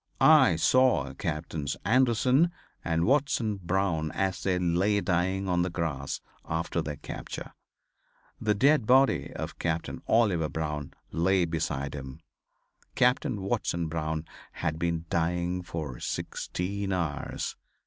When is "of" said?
9.35-9.59